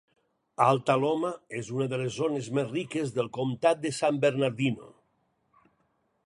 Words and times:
Alta 0.67 0.93
Loma 1.01 1.29
és 1.59 1.69
una 1.75 1.87
de 1.91 1.99
les 2.03 2.17
zones 2.23 2.47
més 2.59 2.71
riques 2.77 3.13
del 3.19 3.31
comtat 3.39 3.85
de 3.85 3.93
San 3.99 4.19
Bernardino. 4.25 4.91